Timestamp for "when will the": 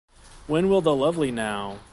0.47-0.95